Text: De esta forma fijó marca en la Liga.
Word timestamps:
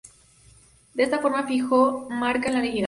De 0.95 1.03
esta 1.03 1.19
forma 1.19 1.45
fijó 1.45 2.09
marca 2.09 2.47
en 2.47 2.53
la 2.55 2.61
Liga. 2.61 2.79